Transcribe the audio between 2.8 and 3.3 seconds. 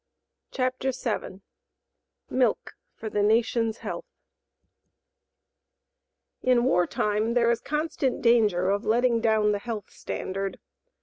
FOR THE